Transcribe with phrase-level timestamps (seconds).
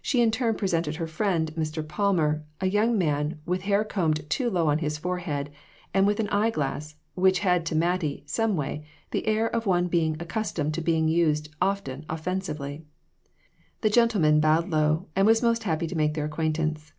[0.00, 1.86] She in turn presented her friend, Mr.
[1.86, 5.50] Palmer, a young man with hair combed too low on his forehead,
[5.92, 9.86] and with an eye glass, which had to Mattie, some way, the air of one
[9.88, 12.86] being accustomed to being used often offensively.
[13.82, 16.94] The gentleman bowed low, and was most happy to make their acquaintance.